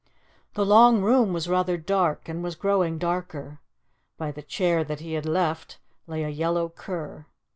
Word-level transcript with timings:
The 0.55 0.65
long 0.65 1.03
room 1.03 1.31
was 1.31 1.47
rather 1.47 1.77
dark, 1.77 2.27
and 2.27 2.43
was 2.43 2.55
growing 2.55 2.97
darker. 2.97 3.59
By 4.17 4.31
the 4.31 4.41
chair 4.41 4.83
that 4.83 4.99
he 5.01 5.13
had 5.13 5.27
left 5.27 5.77
lay 6.07 6.23
a 6.23 6.29
yellow 6.29 6.69
cur. 6.69 7.27